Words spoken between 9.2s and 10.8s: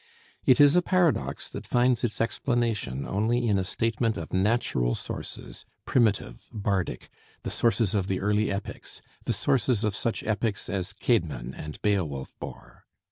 the sources of such epics